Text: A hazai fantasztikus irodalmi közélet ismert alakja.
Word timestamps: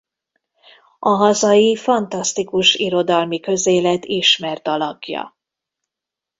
A 0.99 1.09
hazai 1.09 1.75
fantasztikus 1.75 2.73
irodalmi 2.75 3.39
közélet 3.39 4.05
ismert 4.05 4.67
alakja. 4.67 5.35